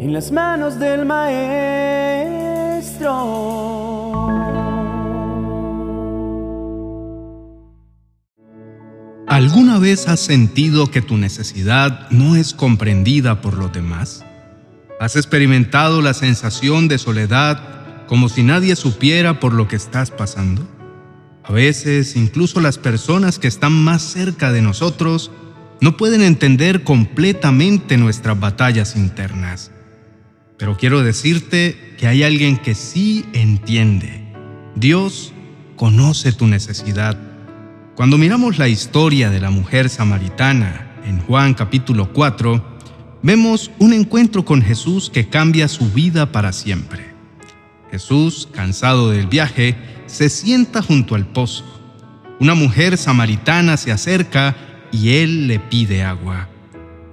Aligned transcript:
en 0.00 0.14
las 0.14 0.32
manos 0.32 0.78
del 0.78 1.04
Maestro. 1.04 1.50
¿Alguna 9.28 9.78
vez 9.78 10.08
has 10.08 10.20
sentido 10.20 10.90
que 10.90 11.02
tu 11.02 11.18
necesidad 11.18 12.08
no 12.08 12.34
es 12.34 12.54
comprendida 12.54 13.42
por 13.42 13.58
los 13.58 13.74
demás? 13.74 14.24
¿Has 14.98 15.16
experimentado 15.16 16.00
la 16.00 16.14
sensación 16.14 16.88
de 16.88 16.96
soledad 16.96 18.06
como 18.06 18.30
si 18.30 18.42
nadie 18.42 18.76
supiera 18.76 19.38
por 19.38 19.52
lo 19.52 19.68
que 19.68 19.76
estás 19.76 20.10
pasando? 20.10 20.66
A 21.44 21.52
veces 21.52 22.16
incluso 22.16 22.62
las 22.62 22.78
personas 22.78 23.38
que 23.38 23.48
están 23.48 23.72
más 23.72 24.00
cerca 24.00 24.50
de 24.50 24.62
nosotros 24.62 25.30
no 25.82 25.98
pueden 25.98 26.22
entender 26.22 26.84
completamente 26.84 27.98
nuestras 27.98 28.40
batallas 28.40 28.96
internas. 28.96 29.72
Pero 30.60 30.76
quiero 30.76 31.02
decirte 31.02 31.94
que 31.96 32.06
hay 32.06 32.22
alguien 32.22 32.58
que 32.58 32.74
sí 32.74 33.24
entiende. 33.32 34.22
Dios 34.74 35.32
conoce 35.74 36.32
tu 36.32 36.46
necesidad. 36.46 37.18
Cuando 37.96 38.18
miramos 38.18 38.58
la 38.58 38.68
historia 38.68 39.30
de 39.30 39.40
la 39.40 39.48
mujer 39.48 39.88
samaritana 39.88 40.98
en 41.06 41.18
Juan 41.20 41.54
capítulo 41.54 42.12
4, 42.12 42.62
vemos 43.22 43.70
un 43.78 43.94
encuentro 43.94 44.44
con 44.44 44.60
Jesús 44.60 45.08
que 45.08 45.30
cambia 45.30 45.66
su 45.66 45.90
vida 45.92 46.30
para 46.30 46.52
siempre. 46.52 47.06
Jesús, 47.90 48.46
cansado 48.52 49.10
del 49.12 49.28
viaje, 49.28 49.78
se 50.04 50.28
sienta 50.28 50.82
junto 50.82 51.14
al 51.14 51.26
pozo. 51.26 51.64
Una 52.38 52.54
mujer 52.54 52.98
samaritana 52.98 53.78
se 53.78 53.92
acerca 53.92 54.54
y 54.92 55.14
él 55.14 55.48
le 55.48 55.58
pide 55.58 56.02
agua. 56.02 56.50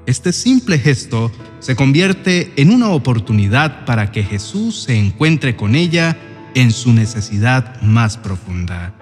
Este 0.08 0.34
simple 0.34 0.80
gesto 0.80 1.32
se 1.60 1.76
convierte 1.76 2.52
en 2.56 2.72
una 2.72 2.90
oportunidad 2.90 3.86
para 3.86 4.12
que 4.12 4.24
Jesús 4.24 4.82
se 4.82 4.98
encuentre 4.98 5.56
con 5.56 5.76
ella 5.76 6.18
en 6.56 6.72
su 6.72 6.92
necesidad 6.94 7.80
más 7.82 8.18
profunda. 8.18 8.96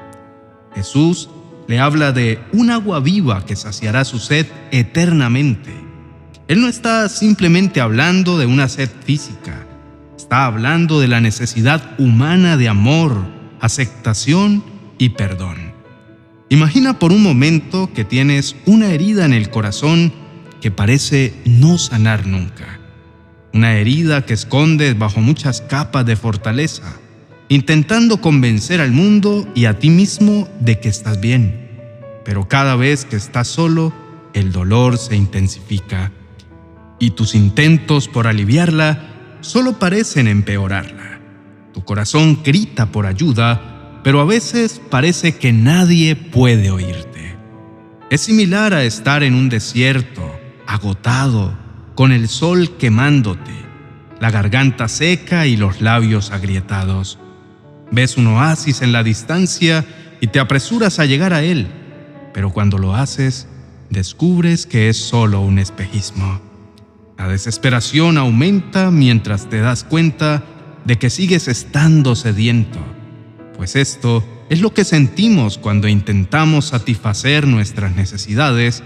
Jesús 0.75 1.29
le 1.69 1.79
habla 1.79 2.11
de 2.11 2.39
un 2.51 2.69
agua 2.69 2.99
viva 2.99 3.45
que 3.45 3.55
saciará 3.55 4.03
su 4.03 4.19
sed 4.19 4.47
eternamente 4.71 5.85
él 6.47 6.61
no 6.61 6.67
está 6.67 7.09
simplemente 7.09 7.81
hablando 7.81 8.37
de 8.37 8.45
una 8.45 8.69
sed 8.69 8.89
física, 9.03 9.65
está 10.15 10.45
hablando 10.45 10.99
de 10.99 11.07
la 11.07 11.19
necesidad 11.19 11.95
humana 11.97 12.55
de 12.55 12.69
amor, 12.69 13.25
aceptación 13.59 14.63
y 14.99 15.09
perdón. 15.09 15.73
Imagina 16.49 16.99
por 16.99 17.11
un 17.11 17.23
momento 17.23 17.89
que 17.95 18.05
tienes 18.05 18.55
una 18.67 18.91
herida 18.91 19.25
en 19.25 19.33
el 19.33 19.49
corazón 19.49 20.13
que 20.65 20.71
parece 20.71 21.31
no 21.45 21.77
sanar 21.77 22.25
nunca. 22.25 22.79
Una 23.53 23.75
herida 23.75 24.25
que 24.25 24.33
escondes 24.33 24.97
bajo 24.97 25.21
muchas 25.21 25.61
capas 25.61 26.07
de 26.07 26.15
fortaleza, 26.15 26.97
intentando 27.49 28.19
convencer 28.19 28.81
al 28.81 28.89
mundo 28.89 29.47
y 29.53 29.65
a 29.65 29.77
ti 29.77 29.91
mismo 29.91 30.49
de 30.59 30.79
que 30.79 30.89
estás 30.89 31.21
bien. 31.21 31.69
Pero 32.25 32.47
cada 32.47 32.75
vez 32.75 33.05
que 33.05 33.15
estás 33.15 33.47
solo, 33.47 33.93
el 34.33 34.51
dolor 34.51 34.97
se 34.97 35.15
intensifica 35.15 36.11
y 36.99 37.11
tus 37.11 37.35
intentos 37.35 38.07
por 38.07 38.25
aliviarla 38.25 39.37
solo 39.41 39.77
parecen 39.77 40.27
empeorarla. 40.27 41.19
Tu 41.75 41.85
corazón 41.85 42.41
grita 42.43 42.91
por 42.91 43.05
ayuda, 43.05 44.01
pero 44.03 44.19
a 44.19 44.25
veces 44.25 44.81
parece 44.89 45.35
que 45.35 45.53
nadie 45.53 46.15
puede 46.15 46.71
oírte. 46.71 47.37
Es 48.09 48.21
similar 48.21 48.73
a 48.73 48.83
estar 48.83 49.21
en 49.21 49.35
un 49.35 49.47
desierto, 49.47 50.34
agotado, 50.67 51.53
con 51.95 52.11
el 52.11 52.27
sol 52.27 52.71
quemándote, 52.77 53.53
la 54.19 54.31
garganta 54.31 54.87
seca 54.87 55.47
y 55.47 55.57
los 55.57 55.81
labios 55.81 56.31
agrietados. 56.31 57.19
Ves 57.91 58.17
un 58.17 58.27
oasis 58.27 58.81
en 58.81 58.91
la 58.91 59.03
distancia 59.03 59.85
y 60.19 60.27
te 60.27 60.39
apresuras 60.39 60.99
a 60.99 61.05
llegar 61.05 61.33
a 61.33 61.43
él, 61.43 61.67
pero 62.33 62.51
cuando 62.51 62.77
lo 62.77 62.95
haces, 62.95 63.47
descubres 63.89 64.65
que 64.65 64.89
es 64.89 64.97
solo 64.97 65.41
un 65.41 65.59
espejismo. 65.59 66.41
La 67.17 67.27
desesperación 67.27 68.17
aumenta 68.17 68.91
mientras 68.91 69.49
te 69.49 69.61
das 69.61 69.83
cuenta 69.83 70.43
de 70.83 70.97
que 70.97 71.09
sigues 71.09 71.47
estando 71.47 72.15
sediento, 72.15 72.79
pues 73.55 73.75
esto 73.75 74.23
es 74.49 74.61
lo 74.61 74.73
que 74.73 74.83
sentimos 74.83 75.57
cuando 75.57 75.87
intentamos 75.87 76.65
satisfacer 76.65 77.47
nuestras 77.47 77.95
necesidades 77.95 78.83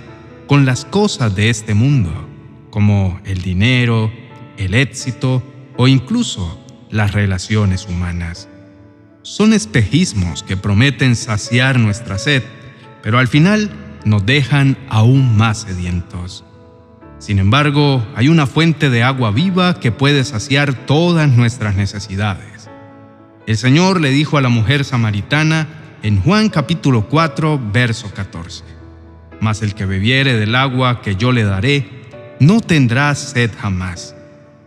con 0.49 0.65
las 0.65 0.83
cosas 0.83 1.35
de 1.35 1.51
este 1.51 1.75
mundo, 1.75 2.27
como 2.71 3.21
el 3.23 3.43
dinero, 3.43 4.11
el 4.57 4.73
éxito 4.73 5.43
o 5.77 5.87
incluso 5.87 6.59
las 6.89 7.11
relaciones 7.11 7.85
humanas. 7.87 8.49
Son 9.21 9.53
espejismos 9.53 10.41
que 10.41 10.57
prometen 10.57 11.15
saciar 11.15 11.77
nuestra 11.77 12.17
sed, 12.17 12.41
pero 13.03 13.19
al 13.19 13.27
final 13.27 13.69
nos 14.05 14.25
dejan 14.25 14.75
aún 14.89 15.37
más 15.37 15.59
sedientos. 15.59 16.43
Sin 17.19 17.37
embargo, 17.37 18.03
hay 18.15 18.27
una 18.27 18.47
fuente 18.47 18.89
de 18.89 19.03
agua 19.03 19.29
viva 19.29 19.79
que 19.79 19.91
puede 19.91 20.23
saciar 20.23 20.73
todas 20.87 21.29
nuestras 21.29 21.75
necesidades. 21.75 22.71
El 23.45 23.55
Señor 23.55 24.01
le 24.01 24.09
dijo 24.09 24.39
a 24.39 24.41
la 24.41 24.49
mujer 24.49 24.83
samaritana 24.83 25.67
en 26.01 26.19
Juan 26.19 26.49
capítulo 26.49 27.07
4, 27.07 27.61
verso 27.71 28.11
14, 28.15 28.78
Mas 29.39 29.61
el 29.61 29.75
que 29.75 29.85
bebiere 29.85 30.37
del 30.37 30.55
agua 30.55 31.01
que 31.01 31.15
yo 31.15 31.31
le 31.31 31.43
daré, 31.43 31.87
no 32.39 32.61
tendrá 32.61 33.13
sed 33.15 33.51
jamás, 33.59 34.15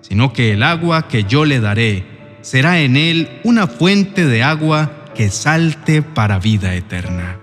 sino 0.00 0.33
que 0.33 0.53
el 0.53 0.62
agua 0.62 1.09
que 1.09 1.25
yo 1.25 1.44
le 1.44 1.60
daré 1.60 2.05
será 2.43 2.81
en 2.81 2.97
él 2.97 3.41
una 3.44 3.66
fuente 3.66 4.27
de 4.27 4.43
agua 4.43 5.06
que 5.15 5.31
salte 5.31 6.03
para 6.03 6.38
vida 6.38 6.75
eterna. 6.75 7.38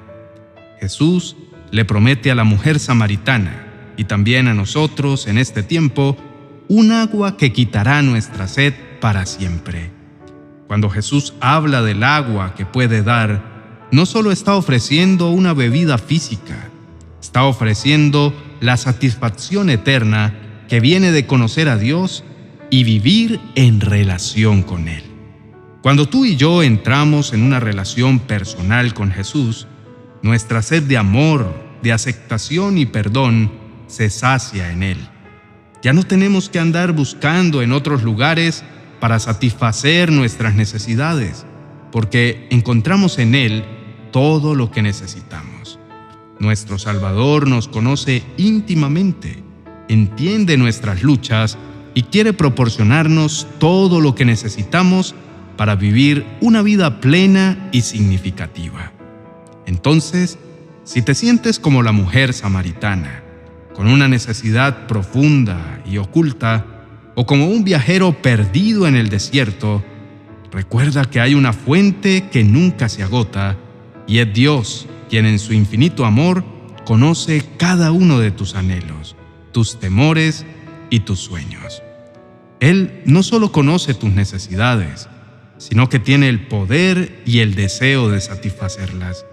Jesús 0.80 1.36
le 1.72 1.86
promete 1.86 2.32
a 2.32 2.36
la 2.36 2.44
mujer 2.44 2.80
samaritana, 2.80 3.66
y 3.98 4.06
también 4.06 4.48
a 4.48 4.54
nosotros 4.54 5.28
en 5.28 5.38
este 5.38 5.62
tiempo 5.62 6.18
un 6.68 6.92
agua 6.92 7.36
que 7.36 7.52
quitará 7.52 8.02
nuestra 8.02 8.48
sed 8.48 8.74
para 9.02 9.26
siempre. 9.26 9.92
Cuando 10.68 10.90
Jesús 10.90 11.34
habla 11.42 11.82
del 11.82 12.04
agua 12.04 12.54
que 12.56 12.66
puede 12.66 13.02
dar, 13.02 13.88
no 13.92 14.06
solo 14.06 14.32
está 14.32 14.56
ofreciendo 14.56 15.32
una 15.32 15.54
bebida 15.54 15.98
física, 15.98 16.70
está 17.22 17.46
ofreciendo 17.46 18.34
la 18.60 18.78
satisfacción 18.78 19.70
eterna 19.70 20.66
que 20.68 20.80
viene 20.80 21.12
de 21.12 21.26
conocer 21.26 21.68
a 21.70 21.78
Dios 21.78 22.24
y 22.70 22.84
vivir 22.84 23.40
en 23.56 23.82
relación 23.82 24.64
con 24.64 24.88
Él. 24.88 25.04
Cuando 25.82 26.08
tú 26.08 26.26
y 26.26 26.36
yo 26.36 26.62
entramos 26.62 27.34
en 27.34 27.42
una 27.42 27.60
relación 27.60 28.20
personal 28.20 28.94
con 28.94 29.12
Jesús, 29.12 29.68
nuestra 30.22 30.62
sed 30.62 30.84
de 30.84 30.98
amor, 30.98 31.54
de 31.82 31.94
aceptación 31.94 32.78
y 32.78 32.86
perdón 32.86 33.52
se 33.88 34.10
sacia 34.10 34.72
en 34.72 34.84
Él. 34.84 34.98
Ya 35.82 35.94
no 35.94 36.04
tenemos 36.04 36.50
que 36.50 36.60
andar 36.60 36.92
buscando 36.92 37.62
en 37.62 37.72
otros 37.72 38.04
lugares 38.04 38.64
para 39.00 39.20
satisfacer 39.20 40.12
nuestras 40.12 40.56
necesidades, 40.56 41.46
porque 41.92 42.48
encontramos 42.52 43.18
en 43.18 43.34
Él 43.34 43.64
todo 44.12 44.56
lo 44.56 44.72
que 44.72 44.82
necesitamos. 44.82 45.59
Nuestro 46.40 46.80
Salvador 46.80 47.48
nos 47.48 47.68
conoce 47.68 48.24
íntimamente, 48.38 49.44
entiende 49.90 50.56
nuestras 50.56 51.04
luchas 51.04 51.58
y 51.94 52.04
quiere 52.04 52.32
proporcionarnos 52.32 53.46
todo 53.60 54.00
lo 54.00 54.16
que 54.16 54.24
necesitamos 54.24 55.16
para 55.58 55.76
vivir 55.76 56.26
una 56.40 56.62
vida 56.62 57.02
plena 57.02 57.70
y 57.74 57.82
significativa. 57.82 58.94
Entonces, 59.66 60.40
si 60.86 61.02
te 61.02 61.14
sientes 61.14 61.60
como 61.60 61.84
la 61.84 61.92
mujer 61.92 62.32
samaritana, 62.32 63.22
con 63.76 63.88
una 63.88 64.08
necesidad 64.08 64.88
profunda 64.88 65.82
y 65.86 65.98
oculta, 65.98 66.66
o 67.16 67.26
como 67.26 67.48
un 67.48 67.66
viajero 67.66 68.14
perdido 68.22 68.88
en 68.88 68.96
el 68.96 69.10
desierto, 69.10 69.84
recuerda 70.54 71.04
que 71.04 71.20
hay 71.20 71.36
una 71.36 71.52
fuente 71.52 72.30
que 72.32 72.46
nunca 72.46 72.88
se 72.88 73.04
agota 73.04 73.58
y 74.08 74.20
es 74.20 74.34
Dios 74.34 74.88
quien 75.10 75.26
en 75.26 75.40
su 75.40 75.54
infinito 75.54 76.06
amor 76.06 76.44
conoce 76.86 77.44
cada 77.58 77.92
uno 77.92 78.20
de 78.20 78.32
tus 78.32 78.56
anhelos, 78.56 79.16
tus 79.52 79.80
temores 79.80 80.46
y 80.90 81.02
tus 81.02 81.20
sueños. 81.20 81.82
Él 82.60 83.02
no 83.06 83.24
solo 83.24 83.52
conoce 83.52 83.94
tus 83.94 84.12
necesidades, 84.12 85.08
sino 85.58 85.90
que 85.90 86.00
tiene 86.00 86.30
el 86.30 86.48
poder 86.48 87.22
y 87.26 87.40
el 87.40 87.56
deseo 87.56 88.10
de 88.10 88.22
satisfacerlas. 88.22 89.26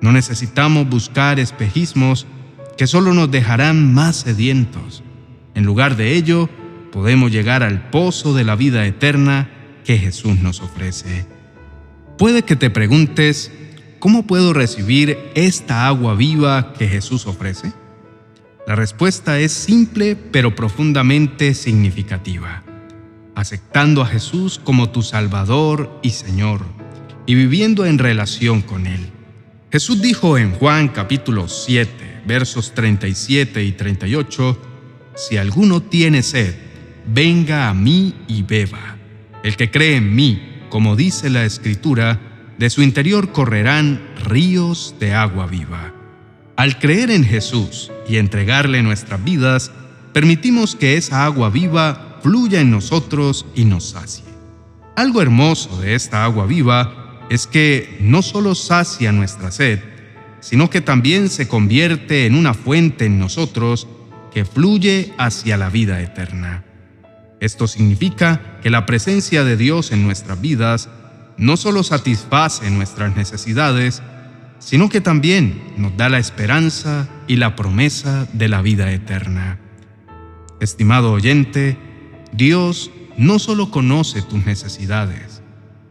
No 0.00 0.12
necesitamos 0.12 0.88
buscar 0.88 1.38
espejismos 1.38 2.26
que 2.76 2.86
solo 2.86 3.12
nos 3.12 3.30
dejarán 3.30 3.92
más 3.92 4.16
sedientos. 4.16 5.02
En 5.54 5.64
lugar 5.64 5.96
de 5.96 6.14
ello, 6.14 6.48
podemos 6.92 7.30
llegar 7.30 7.62
al 7.62 7.90
pozo 7.90 8.32
de 8.32 8.44
la 8.44 8.56
vida 8.56 8.86
eterna 8.86 9.50
que 9.84 9.98
Jesús 9.98 10.38
nos 10.40 10.60
ofrece. 10.60 11.26
Puede 12.16 12.42
que 12.42 12.56
te 12.56 12.70
preguntes, 12.70 13.52
¿cómo 14.00 14.26
puedo 14.26 14.52
recibir 14.52 15.18
esta 15.34 15.86
agua 15.86 16.14
viva 16.14 16.72
que 16.72 16.88
Jesús 16.88 17.26
ofrece? 17.26 17.72
La 18.66 18.74
respuesta 18.74 19.38
es 19.38 19.52
simple 19.52 20.16
pero 20.16 20.56
profundamente 20.56 21.54
significativa. 21.54 22.64
aceptando 23.36 24.02
a 24.02 24.06
Jesús 24.06 24.60
como 24.62 24.90
tu 24.90 25.00
Salvador 25.00 25.98
y 26.02 26.10
Señor, 26.10 26.60
y 27.24 27.34
viviendo 27.34 27.86
en 27.86 27.96
relación 27.96 28.60
con 28.60 28.86
Él. 28.86 29.12
Jesús 29.72 30.02
dijo 30.02 30.36
en 30.36 30.52
Juan 30.52 30.88
capítulo 30.88 31.48
7, 31.48 32.22
versos 32.26 32.74
37 32.74 33.64
y 33.64 33.72
38, 33.72 34.60
Si 35.14 35.38
alguno 35.38 35.80
tiene 35.80 36.22
sed, 36.22 36.54
venga 37.06 37.70
a 37.70 37.74
mí 37.74 38.14
y 38.28 38.42
beba. 38.42 38.98
El 39.42 39.56
que 39.56 39.70
cree 39.70 39.96
en 39.96 40.14
mí, 40.14 40.66
como 40.68 40.94
dice 40.94 41.30
la 41.30 41.46
Escritura, 41.46 42.29
de 42.60 42.68
su 42.68 42.82
interior 42.82 43.32
correrán 43.32 44.02
ríos 44.22 44.94
de 45.00 45.14
agua 45.14 45.46
viva. 45.46 45.94
Al 46.56 46.78
creer 46.78 47.10
en 47.10 47.24
Jesús 47.24 47.90
y 48.06 48.18
entregarle 48.18 48.82
nuestras 48.82 49.24
vidas, 49.24 49.72
permitimos 50.12 50.76
que 50.76 50.98
esa 50.98 51.24
agua 51.24 51.48
viva 51.48 52.18
fluya 52.22 52.60
en 52.60 52.70
nosotros 52.70 53.46
y 53.54 53.64
nos 53.64 53.88
sacie. 53.88 54.26
Algo 54.94 55.22
hermoso 55.22 55.80
de 55.80 55.94
esta 55.94 56.22
agua 56.22 56.44
viva 56.44 57.24
es 57.30 57.46
que 57.46 57.96
no 58.02 58.20
solo 58.20 58.54
sacia 58.54 59.10
nuestra 59.10 59.50
sed, 59.50 59.80
sino 60.40 60.68
que 60.68 60.82
también 60.82 61.30
se 61.30 61.48
convierte 61.48 62.26
en 62.26 62.34
una 62.34 62.52
fuente 62.52 63.06
en 63.06 63.18
nosotros 63.18 63.88
que 64.34 64.44
fluye 64.44 65.14
hacia 65.16 65.56
la 65.56 65.70
vida 65.70 66.02
eterna. 66.02 66.62
Esto 67.40 67.66
significa 67.66 68.58
que 68.62 68.68
la 68.68 68.84
presencia 68.84 69.44
de 69.44 69.56
Dios 69.56 69.92
en 69.92 70.02
nuestras 70.02 70.38
vidas 70.42 70.90
no 71.40 71.56
solo 71.56 71.82
satisface 71.82 72.70
nuestras 72.70 73.16
necesidades, 73.16 74.02
sino 74.58 74.90
que 74.90 75.00
también 75.00 75.72
nos 75.78 75.96
da 75.96 76.10
la 76.10 76.18
esperanza 76.18 77.08
y 77.26 77.36
la 77.36 77.56
promesa 77.56 78.28
de 78.34 78.48
la 78.48 78.60
vida 78.60 78.92
eterna. 78.92 79.58
Estimado 80.60 81.12
oyente, 81.12 81.78
Dios 82.32 82.90
no 83.16 83.38
solo 83.38 83.70
conoce 83.70 84.20
tus 84.20 84.44
necesidades, 84.44 85.42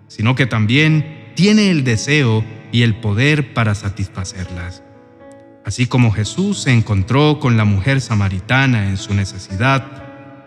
sino 0.07 0.35
que 0.35 0.45
también 0.45 1.31
tiene 1.35 1.71
el 1.71 1.83
deseo 1.83 2.45
y 2.71 2.83
el 2.83 2.95
poder 2.95 3.55
para 3.55 3.73
satisfacerlas. 3.73 4.83
Así 5.65 5.87
como 5.87 6.11
Jesús 6.11 6.59
se 6.59 6.71
encontró 6.71 7.39
con 7.39 7.57
la 7.57 7.65
mujer 7.65 8.01
samaritana 8.01 8.87
en 8.89 8.97
su 8.97 9.15
necesidad, 9.15 9.83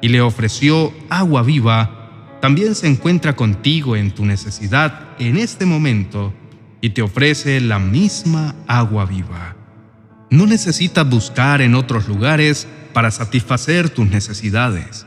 y 0.01 0.09
le 0.09 0.21
ofreció 0.21 0.93
agua 1.11 1.43
viva, 1.43 2.02
también 2.43 2.75
se 2.75 2.89
encuentra 2.89 3.37
contigo 3.37 3.95
en 3.95 4.11
tu 4.11 4.25
necesidad 4.27 5.11
en 5.21 5.37
este 5.37 5.65
momento 5.65 6.35
y 6.81 6.91
te 6.91 7.01
ofrece 7.01 7.61
la 7.61 7.79
misma 7.79 8.57
agua 8.67 9.07
viva. 9.07 9.55
No 10.29 10.47
necesitas 10.47 11.09
buscar 11.09 11.63
en 11.63 11.77
otros 11.77 12.09
lugares 12.09 12.67
para 12.93 13.13
satisfacer 13.13 13.91
tus 13.91 14.09
necesidades. 14.09 15.07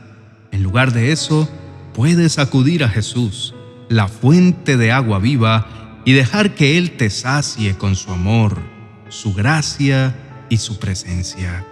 En 0.50 0.62
lugar 0.62 0.94
de 0.94 1.12
eso, 1.12 1.46
puedes 1.92 2.38
acudir 2.38 2.82
a 2.82 2.88
Jesús, 2.88 3.54
la 3.90 4.08
fuente 4.08 4.78
de 4.78 4.90
agua 4.90 5.18
viva, 5.18 6.00
y 6.06 6.14
dejar 6.14 6.54
que 6.54 6.78
Él 6.78 6.92
te 6.92 7.10
sacie 7.10 7.76
con 7.76 7.96
su 7.96 8.12
amor, 8.12 8.62
su 9.10 9.34
gracia 9.34 10.16
y 10.48 10.56
su 10.56 10.78
presencia. 10.78 11.66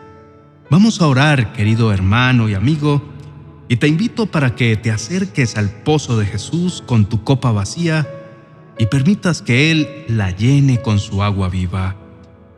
Vamos 0.69 1.01
a 1.01 1.07
orar, 1.07 1.55
querido 1.55 1.91
hermano 1.91 2.51
y 2.51 2.55
amigo, 2.55 3.14
y 3.69 3.77
te 3.77 3.89
invito 3.89 4.27
para 4.27 4.55
que 4.55 4.77
te 4.77 4.91
acerques 4.91 5.57
al 5.57 5.71
pozo 5.71 6.19
de 6.19 6.27
Jesús 6.27 6.83
con 6.87 7.07
tu 7.07 7.25
copa 7.25 7.51
vacía 7.53 8.09
y 8.79 8.87
permitas 8.87 9.43
que 9.43 9.71
Él 9.71 10.05
la 10.09 10.31
llene 10.31 10.83
con 10.83 10.99
su 10.99 11.23
agua 11.23 11.49
viva, 11.49 11.97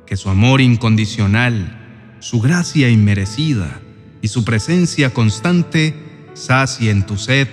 que 0.06 0.16
su 0.16 0.30
amor 0.30 0.60
incondicional, 0.60 2.16
su 2.20 2.40
gracia 2.40 2.88
inmerecida 2.88 3.80
y 4.22 4.28
su 4.28 4.44
presencia 4.44 5.12
constante 5.12 5.94
sacien 6.34 7.06
tu 7.06 7.16
sed 7.16 7.48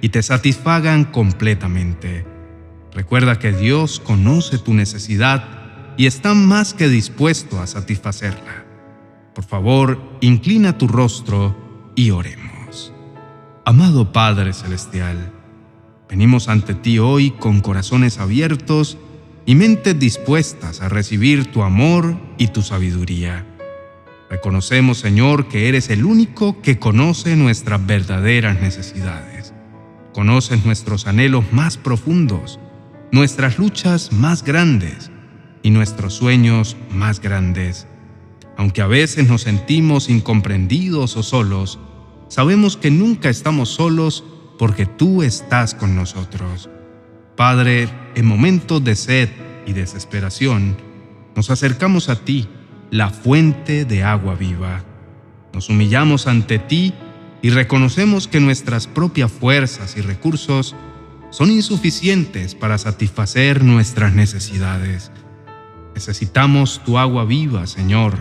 y 0.00 0.10
te 0.10 0.22
satisfagan 0.22 1.04
completamente. 1.04 2.24
Recuerda 2.92 3.38
que 3.38 3.52
Dios 3.52 4.00
conoce 4.00 4.58
tu 4.58 4.74
necesidad 4.74 5.94
y 5.96 6.06
está 6.06 6.34
más 6.34 6.74
que 6.74 6.88
dispuesto 6.88 7.60
a 7.60 7.66
satisfacerla. 7.66 8.64
Por 9.34 9.44
favor, 9.44 10.18
inclina 10.20 10.76
tu 10.76 10.88
rostro 10.88 11.92
y 11.96 12.10
oremos. 12.10 12.51
Amado 13.64 14.10
Padre 14.10 14.52
Celestial, 14.54 15.30
venimos 16.08 16.48
ante 16.48 16.74
ti 16.74 16.98
hoy 16.98 17.30
con 17.30 17.60
corazones 17.60 18.18
abiertos 18.18 18.98
y 19.46 19.54
mentes 19.54 19.96
dispuestas 19.96 20.80
a 20.80 20.88
recibir 20.88 21.52
tu 21.52 21.62
amor 21.62 22.16
y 22.38 22.48
tu 22.48 22.62
sabiduría. 22.62 23.46
Reconocemos, 24.28 24.98
Señor, 24.98 25.46
que 25.46 25.68
eres 25.68 25.90
el 25.90 26.04
único 26.04 26.60
que 26.60 26.80
conoce 26.80 27.36
nuestras 27.36 27.86
verdaderas 27.86 28.60
necesidades. 28.60 29.54
Conoces 30.12 30.64
nuestros 30.64 31.06
anhelos 31.06 31.44
más 31.52 31.76
profundos, 31.76 32.58
nuestras 33.12 33.58
luchas 33.58 34.10
más 34.10 34.42
grandes 34.42 35.12
y 35.62 35.70
nuestros 35.70 36.14
sueños 36.14 36.76
más 36.90 37.20
grandes. 37.20 37.86
Aunque 38.56 38.82
a 38.82 38.88
veces 38.88 39.28
nos 39.28 39.42
sentimos 39.42 40.08
incomprendidos 40.08 41.16
o 41.16 41.22
solos, 41.22 41.78
sabemos 42.32 42.78
que 42.78 42.90
nunca 42.90 43.28
estamos 43.28 43.68
solos 43.68 44.24
porque 44.58 44.86
tú 44.86 45.22
estás 45.22 45.74
con 45.74 45.94
nosotros. 45.94 46.70
Padre, 47.36 47.90
en 48.14 48.24
momentos 48.24 48.82
de 48.82 48.96
sed 48.96 49.28
y 49.66 49.74
desesperación, 49.74 50.78
nos 51.36 51.50
acercamos 51.50 52.08
a 52.08 52.24
ti, 52.24 52.48
la 52.90 53.10
fuente 53.10 53.84
de 53.84 54.02
agua 54.02 54.34
viva. 54.34 54.82
Nos 55.52 55.68
humillamos 55.68 56.26
ante 56.26 56.58
ti 56.58 56.94
y 57.42 57.50
reconocemos 57.50 58.28
que 58.28 58.40
nuestras 58.40 58.86
propias 58.86 59.30
fuerzas 59.30 59.98
y 59.98 60.00
recursos 60.00 60.74
son 61.28 61.50
insuficientes 61.50 62.54
para 62.54 62.78
satisfacer 62.78 63.62
nuestras 63.62 64.14
necesidades. 64.14 65.10
Necesitamos 65.94 66.80
tu 66.82 66.96
agua 66.96 67.26
viva, 67.26 67.66
Señor. 67.66 68.16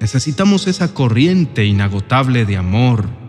Necesitamos 0.00 0.66
esa 0.68 0.94
corriente 0.94 1.66
inagotable 1.66 2.46
de 2.46 2.56
amor, 2.56 3.20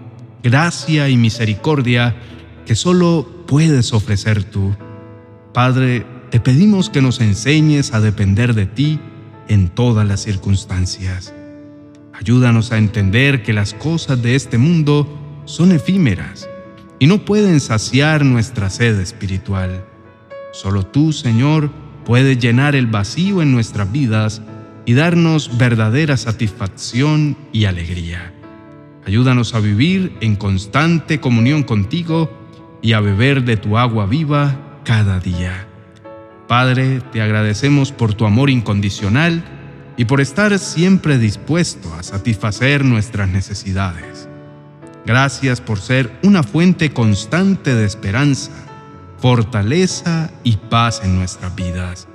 gracia 0.43 1.07
y 1.07 1.15
misericordia 1.15 2.15
que 2.65 2.75
solo 2.75 3.45
puedes 3.47 3.93
ofrecer 3.93 4.43
tú. 4.43 4.75
Padre, 5.53 6.05
te 6.29 6.39
pedimos 6.39 6.89
que 6.89 7.01
nos 7.01 7.21
enseñes 7.21 7.93
a 7.93 8.01
depender 8.01 8.53
de 8.53 8.65
ti 8.65 8.99
en 9.47 9.69
todas 9.69 10.07
las 10.07 10.21
circunstancias. 10.21 11.33
Ayúdanos 12.13 12.71
a 12.71 12.77
entender 12.77 13.43
que 13.43 13.53
las 13.53 13.73
cosas 13.73 14.21
de 14.21 14.35
este 14.35 14.57
mundo 14.57 15.07
son 15.45 15.71
efímeras 15.71 16.49
y 16.99 17.07
no 17.07 17.25
pueden 17.25 17.59
saciar 17.59 18.23
nuestra 18.23 18.69
sed 18.69 18.99
espiritual. 18.99 19.85
Solo 20.51 20.85
tú, 20.85 21.13
Señor, 21.13 21.71
puedes 22.05 22.37
llenar 22.37 22.75
el 22.75 22.87
vacío 22.87 23.41
en 23.41 23.51
nuestras 23.51 23.91
vidas 23.91 24.41
y 24.85 24.93
darnos 24.93 25.57
verdadera 25.57 26.17
satisfacción 26.17 27.37
y 27.51 27.65
alegría. 27.65 28.33
Ayúdanos 29.05 29.53
a 29.53 29.59
vivir 29.59 30.15
en 30.21 30.35
constante 30.35 31.19
comunión 31.19 31.63
contigo 31.63 32.31
y 32.81 32.93
a 32.93 32.99
beber 32.99 33.43
de 33.43 33.57
tu 33.57 33.77
agua 33.77 34.05
viva 34.05 34.79
cada 34.85 35.19
día. 35.19 35.67
Padre, 36.47 37.01
te 37.11 37.21
agradecemos 37.21 37.91
por 37.91 38.13
tu 38.13 38.25
amor 38.25 38.49
incondicional 38.49 39.43
y 39.97 40.05
por 40.05 40.21
estar 40.21 40.57
siempre 40.57 41.17
dispuesto 41.17 41.93
a 41.95 42.03
satisfacer 42.03 42.83
nuestras 42.85 43.29
necesidades. 43.29 44.27
Gracias 45.05 45.59
por 45.59 45.79
ser 45.79 46.11
una 46.23 46.43
fuente 46.43 46.91
constante 46.91 47.75
de 47.75 47.85
esperanza, 47.85 48.51
fortaleza 49.17 50.31
y 50.43 50.57
paz 50.57 51.01
en 51.03 51.17
nuestras 51.17 51.55
vidas. 51.55 52.07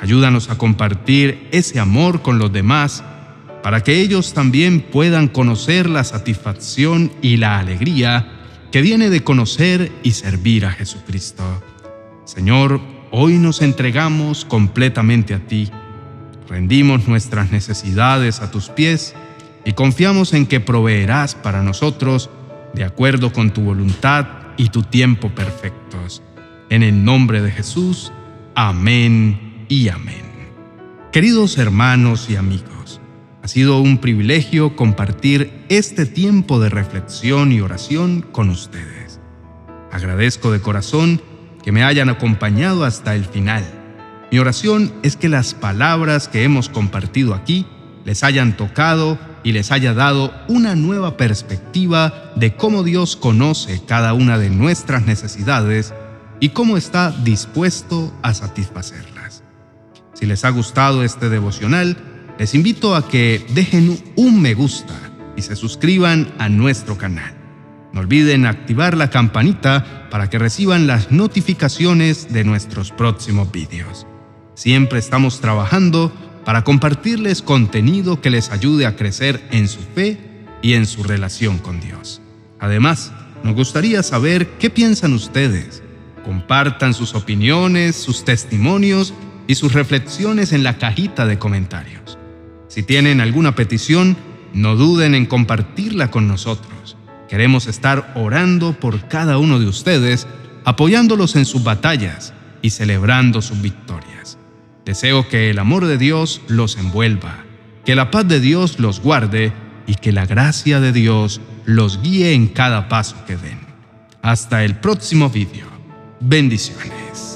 Ayúdanos 0.00 0.50
a 0.50 0.58
compartir 0.58 1.48
ese 1.52 1.78
amor 1.78 2.22
con 2.22 2.38
los 2.38 2.52
demás 2.52 3.04
para 3.66 3.82
que 3.82 4.00
ellos 4.00 4.32
también 4.32 4.80
puedan 4.80 5.26
conocer 5.26 5.90
la 5.90 6.04
satisfacción 6.04 7.10
y 7.20 7.36
la 7.36 7.58
alegría 7.58 8.28
que 8.70 8.80
viene 8.80 9.10
de 9.10 9.24
conocer 9.24 9.90
y 10.04 10.12
servir 10.12 10.66
a 10.66 10.70
Jesucristo. 10.70 11.42
Señor, 12.24 12.80
hoy 13.10 13.38
nos 13.38 13.62
entregamos 13.62 14.44
completamente 14.44 15.34
a 15.34 15.40
ti, 15.48 15.68
rendimos 16.48 17.08
nuestras 17.08 17.50
necesidades 17.50 18.38
a 18.38 18.52
tus 18.52 18.68
pies 18.68 19.16
y 19.64 19.72
confiamos 19.72 20.32
en 20.32 20.46
que 20.46 20.60
proveerás 20.60 21.34
para 21.34 21.64
nosotros 21.64 22.30
de 22.72 22.84
acuerdo 22.84 23.32
con 23.32 23.50
tu 23.50 23.62
voluntad 23.62 24.28
y 24.56 24.68
tu 24.68 24.84
tiempo 24.84 25.30
perfectos. 25.30 26.22
En 26.70 26.84
el 26.84 27.02
nombre 27.04 27.42
de 27.42 27.50
Jesús, 27.50 28.12
amén 28.54 29.66
y 29.68 29.88
amén. 29.88 30.24
Queridos 31.10 31.58
hermanos 31.58 32.30
y 32.30 32.36
amigos, 32.36 33.00
ha 33.46 33.48
sido 33.48 33.78
un 33.78 33.98
privilegio 33.98 34.74
compartir 34.74 35.52
este 35.68 36.04
tiempo 36.04 36.58
de 36.58 36.68
reflexión 36.68 37.52
y 37.52 37.60
oración 37.60 38.22
con 38.22 38.50
ustedes. 38.50 39.20
Agradezco 39.92 40.50
de 40.50 40.60
corazón 40.60 41.22
que 41.62 41.70
me 41.70 41.84
hayan 41.84 42.08
acompañado 42.08 42.84
hasta 42.84 43.14
el 43.14 43.24
final. 43.24 43.64
Mi 44.32 44.40
oración 44.40 44.92
es 45.04 45.16
que 45.16 45.28
las 45.28 45.54
palabras 45.54 46.26
que 46.26 46.42
hemos 46.42 46.68
compartido 46.68 47.34
aquí 47.34 47.68
les 48.04 48.24
hayan 48.24 48.56
tocado 48.56 49.16
y 49.44 49.52
les 49.52 49.70
haya 49.70 49.94
dado 49.94 50.34
una 50.48 50.74
nueva 50.74 51.16
perspectiva 51.16 52.32
de 52.34 52.56
cómo 52.56 52.82
Dios 52.82 53.14
conoce 53.14 53.80
cada 53.86 54.12
una 54.12 54.38
de 54.38 54.50
nuestras 54.50 55.06
necesidades 55.06 55.94
y 56.40 56.48
cómo 56.48 56.76
está 56.76 57.12
dispuesto 57.22 58.12
a 58.22 58.34
satisfacerlas. 58.34 59.44
Si 60.14 60.26
les 60.26 60.44
ha 60.44 60.50
gustado 60.50 61.04
este 61.04 61.28
devocional, 61.28 61.96
les 62.38 62.54
invito 62.54 62.94
a 62.94 63.08
que 63.08 63.44
dejen 63.54 63.98
un 64.16 64.40
me 64.40 64.54
gusta 64.54 64.94
y 65.36 65.42
se 65.42 65.56
suscriban 65.56 66.32
a 66.38 66.48
nuestro 66.48 66.98
canal. 66.98 67.34
No 67.92 68.00
olviden 68.00 68.44
activar 68.44 68.96
la 68.96 69.08
campanita 69.08 70.08
para 70.10 70.28
que 70.28 70.38
reciban 70.38 70.86
las 70.86 71.10
notificaciones 71.10 72.32
de 72.32 72.44
nuestros 72.44 72.90
próximos 72.90 73.50
vídeos. 73.50 74.06
Siempre 74.54 74.98
estamos 74.98 75.40
trabajando 75.40 76.12
para 76.44 76.62
compartirles 76.62 77.42
contenido 77.42 78.20
que 78.20 78.30
les 78.30 78.50
ayude 78.50 78.86
a 78.86 78.96
crecer 78.96 79.42
en 79.50 79.66
su 79.66 79.80
fe 79.80 80.18
y 80.62 80.74
en 80.74 80.86
su 80.86 81.02
relación 81.02 81.58
con 81.58 81.80
Dios. 81.80 82.20
Además, 82.58 83.12
nos 83.42 83.54
gustaría 83.54 84.02
saber 84.02 84.46
qué 84.58 84.70
piensan 84.70 85.12
ustedes. 85.12 85.82
Compartan 86.24 86.94
sus 86.94 87.14
opiniones, 87.14 87.96
sus 87.96 88.24
testimonios 88.24 89.14
y 89.46 89.54
sus 89.54 89.72
reflexiones 89.72 90.52
en 90.52 90.64
la 90.64 90.78
cajita 90.78 91.26
de 91.26 91.38
comentarios. 91.38 92.18
Si 92.76 92.82
tienen 92.82 93.22
alguna 93.22 93.54
petición, 93.54 94.18
no 94.52 94.76
duden 94.76 95.14
en 95.14 95.24
compartirla 95.24 96.10
con 96.10 96.28
nosotros. 96.28 96.98
Queremos 97.26 97.68
estar 97.68 98.12
orando 98.14 98.74
por 98.74 99.08
cada 99.08 99.38
uno 99.38 99.58
de 99.58 99.66
ustedes, 99.66 100.26
apoyándolos 100.66 101.36
en 101.36 101.46
sus 101.46 101.64
batallas 101.64 102.34
y 102.60 102.68
celebrando 102.68 103.40
sus 103.40 103.62
victorias. 103.62 104.36
Deseo 104.84 105.26
que 105.26 105.48
el 105.48 105.58
amor 105.58 105.86
de 105.86 105.96
Dios 105.96 106.42
los 106.48 106.76
envuelva, 106.76 107.46
que 107.86 107.94
la 107.94 108.10
paz 108.10 108.28
de 108.28 108.40
Dios 108.40 108.78
los 108.78 109.00
guarde 109.00 109.54
y 109.86 109.94
que 109.94 110.12
la 110.12 110.26
gracia 110.26 110.78
de 110.78 110.92
Dios 110.92 111.40
los 111.64 112.02
guíe 112.02 112.34
en 112.34 112.46
cada 112.46 112.90
paso 112.90 113.16
que 113.26 113.38
den. 113.38 113.58
Hasta 114.20 114.64
el 114.64 114.76
próximo 114.76 115.30
vídeo. 115.30 115.64
Bendiciones. 116.20 117.35